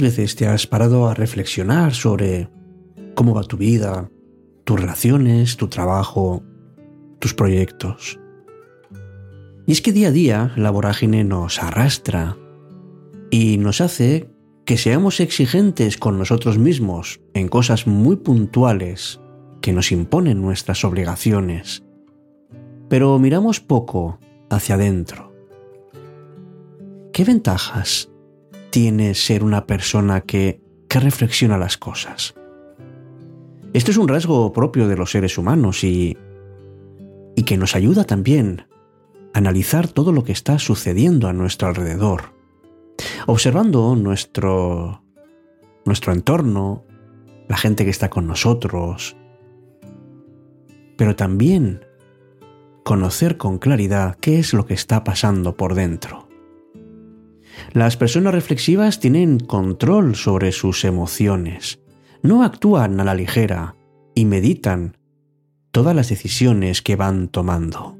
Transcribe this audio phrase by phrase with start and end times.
[0.00, 2.48] ¿Cuántas veces te has parado a reflexionar sobre
[3.14, 4.10] cómo va tu vida,
[4.64, 6.42] tus relaciones, tu trabajo,
[7.18, 8.18] tus proyectos?
[9.66, 12.38] Y es que día a día la vorágine nos arrastra
[13.30, 14.30] y nos hace
[14.64, 19.20] que seamos exigentes con nosotros mismos en cosas muy puntuales
[19.60, 21.84] que nos imponen nuestras obligaciones,
[22.88, 25.34] pero miramos poco hacia adentro.
[27.12, 28.09] ¿Qué ventajas
[28.70, 32.34] tiene ser una persona que, que reflexiona las cosas?
[33.72, 36.16] Esto es un rasgo propio de los seres humanos y,
[37.36, 38.66] y que nos ayuda también
[39.32, 42.34] a analizar todo lo que está sucediendo a nuestro alrededor,
[43.26, 45.04] observando nuestro,
[45.84, 46.84] nuestro entorno,
[47.48, 49.16] la gente que está con nosotros,
[50.96, 51.84] pero también
[52.84, 56.29] conocer con claridad qué es lo que está pasando por dentro.
[57.72, 61.80] Las personas reflexivas tienen control sobre sus emociones,
[62.22, 63.76] no actúan a la ligera
[64.14, 64.96] y meditan
[65.70, 67.96] todas las decisiones que van tomando.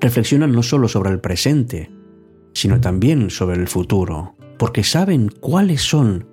[0.00, 1.90] Reflexionan no solo sobre el presente,
[2.54, 6.28] sino también sobre el futuro, porque saben cuáles son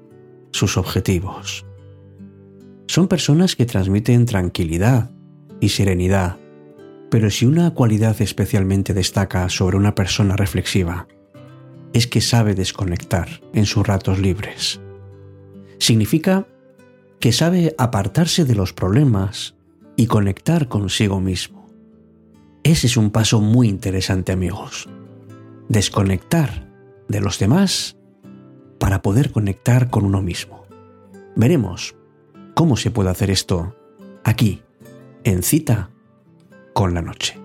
[0.52, 1.66] sus objetivos.
[2.88, 5.12] Son personas que transmiten tranquilidad
[5.60, 6.38] y serenidad,
[7.10, 11.08] pero si una cualidad especialmente destaca sobre una persona reflexiva,
[11.96, 14.82] es que sabe desconectar en sus ratos libres.
[15.80, 16.46] Significa
[17.22, 19.56] que sabe apartarse de los problemas
[19.96, 21.70] y conectar consigo mismo.
[22.64, 24.90] Ese es un paso muy interesante amigos.
[25.70, 26.70] Desconectar
[27.08, 27.96] de los demás
[28.78, 30.66] para poder conectar con uno mismo.
[31.38, 31.96] Veremos
[32.56, 33.74] cómo se puede hacer esto
[34.26, 34.64] aquí,
[35.24, 35.92] en cita
[36.74, 37.45] con la noche.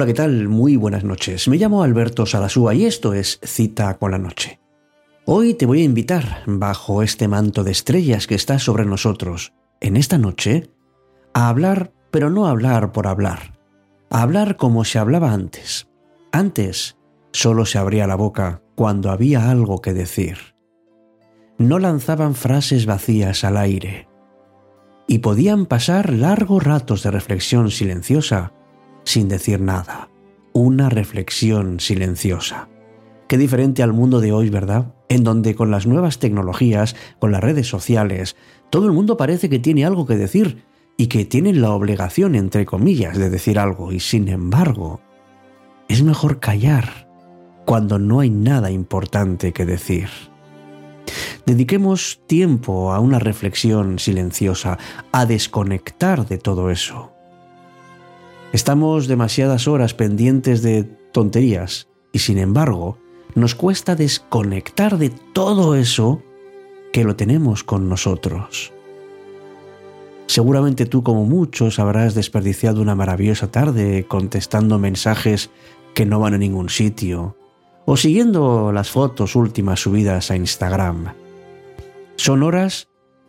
[0.00, 0.48] Hola, ¿qué tal?
[0.48, 1.46] Muy buenas noches.
[1.46, 4.58] Me llamo Alberto Salasúa y esto es Cita con la Noche.
[5.26, 9.98] Hoy te voy a invitar, bajo este manto de estrellas que está sobre nosotros, en
[9.98, 10.70] esta noche,
[11.34, 13.58] a hablar, pero no hablar por hablar,
[14.08, 15.86] a hablar como se hablaba antes.
[16.32, 16.96] Antes
[17.32, 20.38] solo se abría la boca cuando había algo que decir.
[21.58, 24.08] No lanzaban frases vacías al aire.
[25.06, 28.54] Y podían pasar largos ratos de reflexión silenciosa
[29.04, 30.08] sin decir nada.
[30.52, 32.68] Una reflexión silenciosa.
[33.28, 34.94] Qué diferente al mundo de hoy, ¿verdad?
[35.08, 38.36] En donde con las nuevas tecnologías, con las redes sociales,
[38.70, 40.64] todo el mundo parece que tiene algo que decir
[40.96, 43.92] y que tiene la obligación, entre comillas, de decir algo.
[43.92, 45.00] Y sin embargo,
[45.88, 47.08] es mejor callar
[47.64, 50.08] cuando no hay nada importante que decir.
[51.46, 54.78] Dediquemos tiempo a una reflexión silenciosa,
[55.12, 57.12] a desconectar de todo eso.
[58.52, 62.98] Estamos demasiadas horas pendientes de tonterías y sin embargo
[63.36, 66.20] nos cuesta desconectar de todo eso
[66.92, 68.72] que lo tenemos con nosotros.
[70.26, 75.50] Seguramente tú como muchos habrás desperdiciado una maravillosa tarde contestando mensajes
[75.94, 77.36] que no van a ningún sitio
[77.84, 81.14] o siguiendo las fotos últimas subidas a Instagram.
[82.16, 82.88] Son horas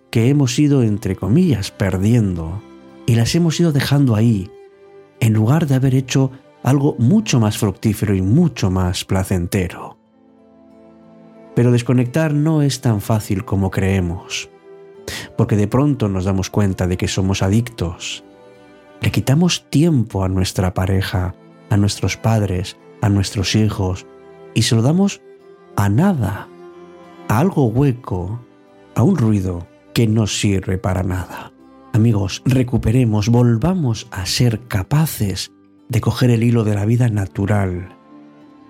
[0.09, 2.61] que hemos ido, entre comillas, perdiendo
[3.05, 4.49] y las hemos ido dejando ahí
[5.21, 6.31] en lugar de haber hecho
[6.63, 9.97] algo mucho más fructífero y mucho más placentero.
[11.55, 14.49] Pero desconectar no es tan fácil como creemos,
[15.37, 18.23] porque de pronto nos damos cuenta de que somos adictos.
[18.99, 21.35] Le quitamos tiempo a nuestra pareja,
[21.69, 24.05] a nuestros padres, a nuestros hijos,
[24.53, 25.21] y se lo damos
[25.75, 26.47] a nada,
[27.27, 28.43] a algo hueco,
[28.95, 31.50] a un ruido que no sirve para nada.
[31.93, 35.51] Amigos, recuperemos, volvamos a ser capaces
[35.89, 37.97] de coger el hilo de la vida natural,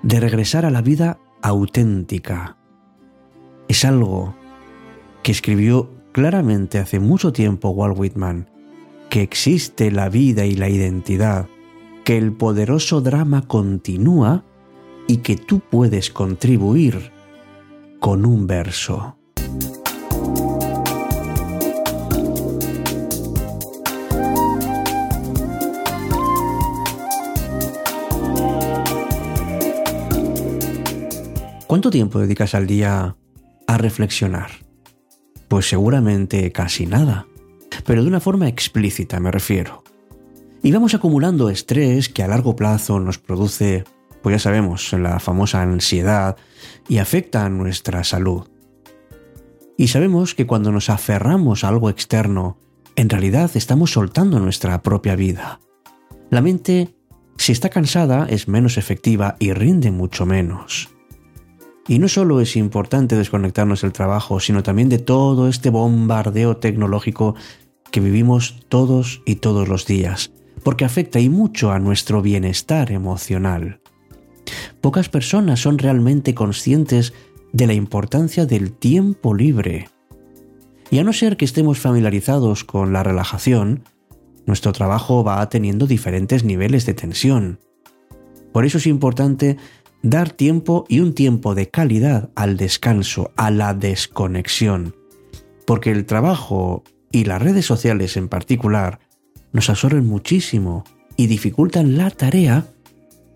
[0.01, 2.57] de regresar a la vida auténtica.
[3.68, 4.35] Es algo
[5.21, 8.50] que escribió claramente hace mucho tiempo Walt Whitman,
[9.09, 11.47] que existe la vida y la identidad,
[12.03, 14.44] que el poderoso drama continúa
[15.07, 17.12] y que tú puedes contribuir
[18.00, 19.20] con un verso.
[31.71, 33.15] ¿Cuánto tiempo dedicas al día
[33.65, 34.51] a reflexionar?
[35.47, 37.27] Pues seguramente casi nada,
[37.85, 39.81] pero de una forma explícita me refiero.
[40.62, 43.85] Y vamos acumulando estrés que a largo plazo nos produce,
[44.21, 46.35] pues ya sabemos, la famosa ansiedad
[46.89, 48.50] y afecta a nuestra salud.
[49.77, 52.57] Y sabemos que cuando nos aferramos a algo externo,
[52.97, 55.62] en realidad estamos soltando nuestra propia vida.
[56.31, 56.94] La mente,
[57.38, 60.89] si está cansada, es menos efectiva y rinde mucho menos.
[61.88, 67.36] Y no solo es importante desconectarnos del trabajo, sino también de todo este bombardeo tecnológico
[67.92, 70.31] que vivimos todos y todos los días,
[70.63, 73.81] porque afecta y mucho a nuestro bienestar emocional.
[74.80, 77.13] Pocas personas son realmente conscientes
[77.51, 79.89] de la importancia del tiempo libre.
[80.89, 83.83] Y a no ser que estemos familiarizados con la relajación,
[84.45, 87.60] nuestro trabajo va teniendo diferentes niveles de tensión.
[88.51, 89.57] Por eso es importante
[90.03, 94.95] dar tiempo y un tiempo de calidad al descanso, a la desconexión,
[95.65, 99.00] porque el trabajo y las redes sociales en particular
[99.51, 100.83] nos absorben muchísimo
[101.18, 102.68] y dificultan la tarea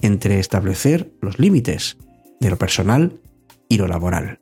[0.02, 1.98] entre establecer los límites
[2.40, 3.20] de lo personal
[3.70, 4.40] y lo laboral.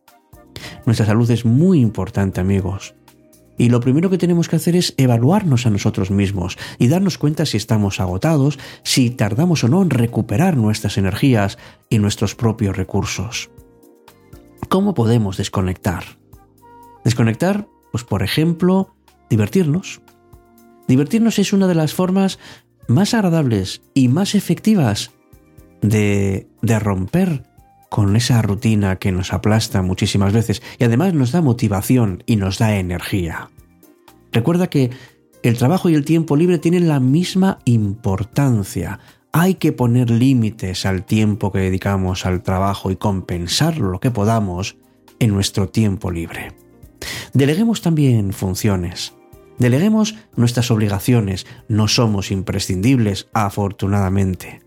[0.86, 2.96] Nuestra salud es muy importante, amigos.
[3.58, 7.46] Y lo primero que tenemos que hacer es evaluarnos a nosotros mismos y darnos cuenta
[7.46, 11.58] si estamos agotados, si tardamos o no en recuperar nuestras energías
[11.90, 13.52] y nuestros propios recursos.
[14.70, 16.04] ¿Cómo podemos desconectar?
[17.04, 18.96] Desconectar, pues por ejemplo,
[19.30, 20.02] divertirnos.
[20.88, 22.40] Divertirnos es una de las formas
[22.88, 25.12] más agradables y más efectivas
[25.82, 27.44] de, romper
[27.94, 32.58] con esa rutina que nos aplasta muchísimas veces y además nos da motivación y nos
[32.58, 33.52] da energía.
[34.32, 34.90] Recuerda que
[35.44, 39.00] el trabajo y el tiempo libre tienen la misma importancia.
[39.32, 44.76] Hay que poner límites al tiempo que dedicamos al trabajo y compensarlo lo que podamos
[45.20, 46.54] en nuestro tiempo libre.
[47.34, 49.14] Deleguemos también funciones.
[49.60, 51.46] Deleguemos nuestras obligaciones.
[51.68, 54.62] No somos imprescindibles, afortunadamente.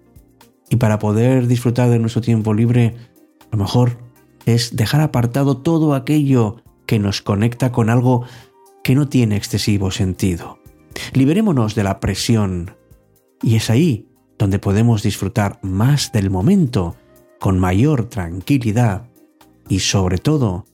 [0.70, 2.94] Y para poder disfrutar de nuestro tiempo libre,
[3.50, 3.98] lo mejor
[4.44, 8.25] es dejar apartado todo aquello que nos conecta con algo
[8.82, 10.58] que no tiene excesivo sentido.
[11.12, 12.76] Liberémonos de la presión
[13.43, 14.08] y es ahí
[14.38, 16.96] donde podemos disfrutar más del momento
[17.40, 19.08] con mayor tranquilidad
[19.69, 20.64] y sobre todo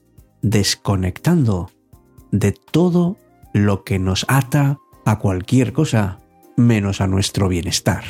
[0.41, 1.71] desconectando
[2.31, 3.17] de todo
[3.53, 6.19] lo que nos ata a cualquier cosa
[6.55, 8.03] menos a nuestro bienestar.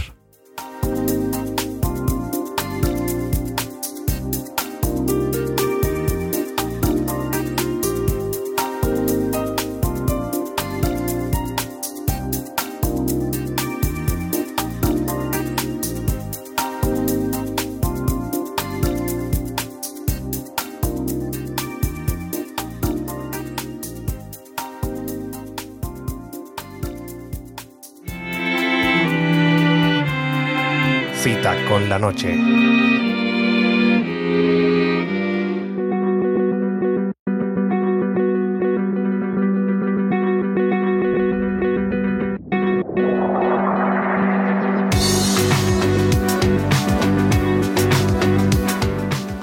[31.70, 32.38] Con la noche.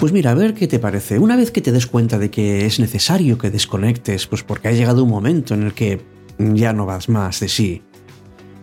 [0.01, 1.19] Pues mira, a ver qué te parece.
[1.19, 4.73] Una vez que te des cuenta de que es necesario que desconectes, pues porque ha
[4.73, 6.01] llegado un momento en el que
[6.39, 7.83] ya no vas más de sí,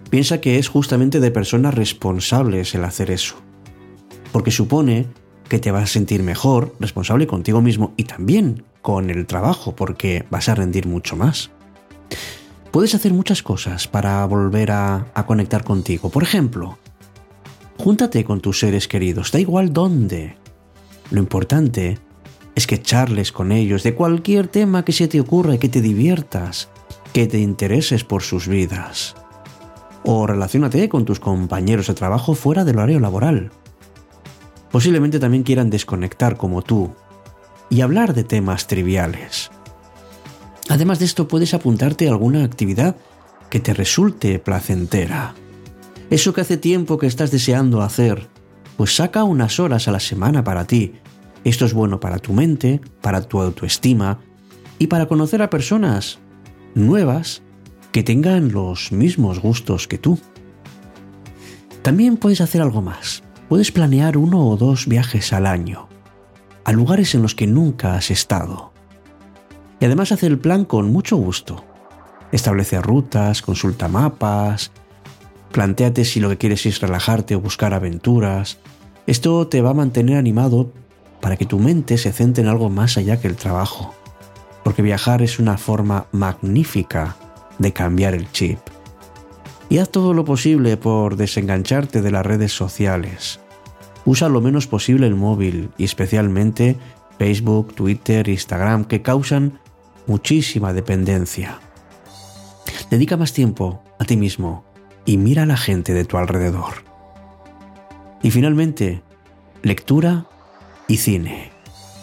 [0.09, 3.46] piensa que es justamente de personas responsables el hacer eso.
[4.31, 5.07] Porque supone
[5.49, 10.25] que te vas a sentir mejor, responsable contigo mismo y también con el trabajo, porque
[10.29, 11.51] vas a rendir mucho más.
[12.71, 16.09] Puedes hacer muchas cosas para volver a, conectar contigo.
[16.09, 16.77] Por ejemplo,
[17.77, 20.37] júntate con tus seres queridos, da igual dónde.
[21.11, 21.97] Lo importante
[22.55, 25.81] es que charles con ellos de cualquier tema que se te ocurra y que te
[25.81, 26.69] diviertas,
[27.13, 29.15] que te intereses por sus vidas
[30.09, 33.51] o relaciónate con tus compañeros de trabajo fuera del horario laboral.
[34.71, 36.93] Posiblemente también quieran desconectar como tú
[37.69, 39.49] y hablar de temas triviales.
[40.69, 42.95] Además de esto puedes apuntarte a alguna actividad
[43.49, 45.33] que te resulte placentera.
[46.09, 48.27] Eso que hace tiempo que estás deseando hacer,
[48.75, 50.93] pues saca unas horas a la semana para ti.
[51.43, 54.19] Esto es bueno para tu mente, para tu autoestima
[54.79, 56.19] y para conocer a personas
[56.75, 57.41] nuevas
[57.91, 60.19] que tengan los mismos gustos que tú.
[61.81, 63.23] También puedes hacer algo más.
[63.49, 65.87] Puedes planear uno o dos viajes al año,
[66.65, 68.73] a lugares en los que nunca has estado.
[69.79, 71.63] Y además hace el plan con mucho gusto.
[72.33, 74.71] Establece rutas, consulta mapas,
[75.53, 78.57] planteate si lo que quieres es relajarte o buscar aventuras.
[79.05, 80.73] Esto te va a mantener animado
[81.21, 83.95] para que tu mente se centre en algo más allá que el trabajo.
[84.65, 87.15] Porque viajar es una forma magnífica
[87.59, 88.59] de cambiar el chip.
[89.69, 93.39] Y haz todo lo posible por desengancharte de las redes sociales.
[94.05, 96.77] Usa lo menos posible el móvil y especialmente
[97.19, 99.59] Facebook, Twitter, Instagram, que causan
[100.05, 101.59] muchísima dependencia.
[102.89, 104.63] Dedica más tiempo a ti mismo
[105.05, 106.85] y mira a la gente de tu alrededor.
[108.23, 109.01] Y finalmente,
[109.61, 110.27] lectura
[110.87, 111.51] y cine.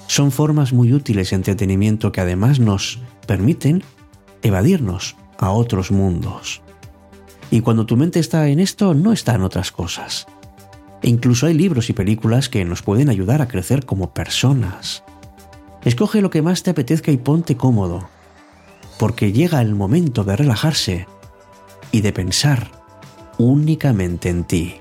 [0.06, 3.82] Son formas muy útiles de entretenimiento que además nos permiten
[4.42, 6.63] evadirnos a otros mundos.
[7.50, 10.26] Y cuando tu mente está en esto, no está en otras cosas.
[11.02, 15.04] E incluso hay libros y películas que nos pueden ayudar a crecer como personas.
[15.84, 18.08] Escoge lo que más te apetezca y ponte cómodo,
[18.98, 21.06] porque llega el momento de relajarse
[21.92, 22.70] y de pensar
[23.38, 24.80] únicamente en ti.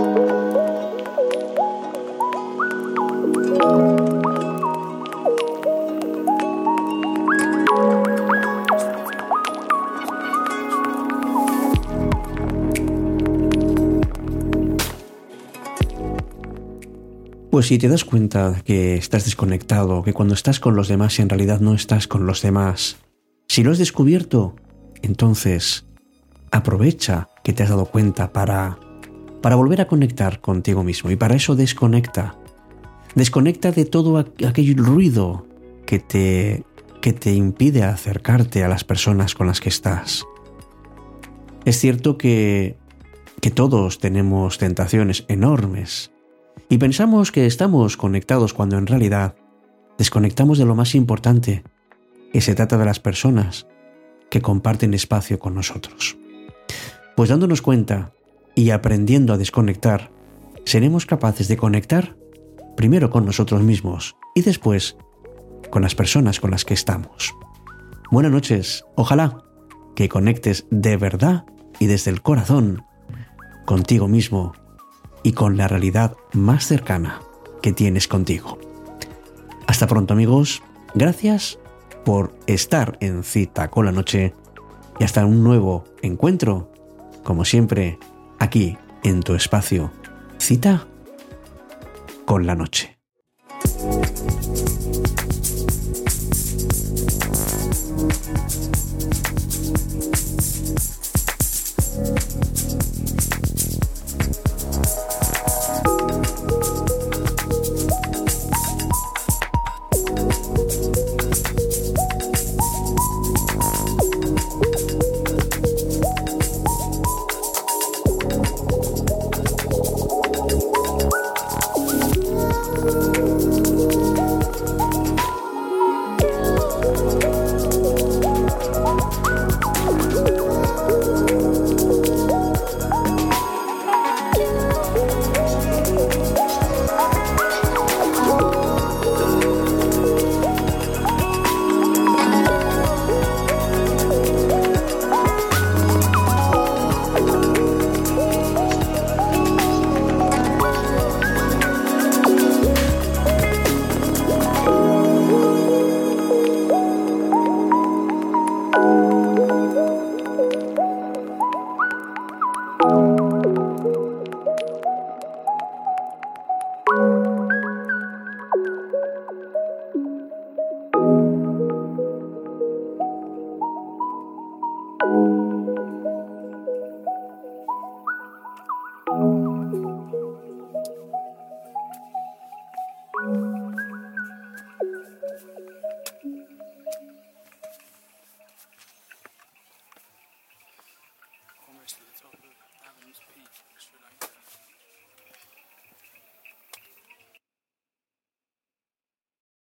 [17.61, 21.29] Pues si te das cuenta que estás desconectado, que cuando estás con los demás en
[21.29, 22.97] realidad no estás con los demás,
[23.47, 24.55] si lo has descubierto,
[25.03, 25.85] entonces
[26.49, 28.79] aprovecha que te has dado cuenta para
[29.43, 32.35] para volver a conectar contigo mismo y para eso desconecta.
[33.13, 35.45] Desconecta de todo aquel ruido
[35.85, 36.63] que te
[36.99, 40.25] que te impide acercarte a las personas con las que estás.
[41.65, 42.79] Es cierto que
[43.39, 46.10] que todos tenemos tentaciones enormes
[46.69, 49.35] y pensamos que estamos conectados cuando en realidad
[49.97, 51.63] desconectamos de lo más importante,
[52.31, 53.67] que se trata de las personas
[54.29, 56.17] que comparten espacio con nosotros.
[57.15, 58.13] Pues dándonos cuenta
[58.55, 60.11] y aprendiendo a desconectar,
[60.65, 62.15] seremos capaces de conectar
[62.77, 64.97] primero con nosotros mismos y después
[65.69, 67.33] con las personas con las que estamos.
[68.09, 69.43] Buenas noches, ojalá
[69.95, 71.45] que conectes de verdad
[71.79, 72.85] y desde el corazón
[73.65, 74.53] contigo mismo
[75.23, 77.21] y con la realidad más cercana
[77.61, 78.57] que tienes contigo.
[79.67, 80.63] Hasta pronto amigos,
[80.95, 81.59] gracias
[82.03, 84.33] por estar en cita con la noche
[84.99, 86.71] y hasta un nuevo encuentro,
[87.23, 87.99] como siempre,
[88.39, 89.91] aquí en tu espacio,
[90.37, 90.87] cita
[92.25, 93.00] con la noche.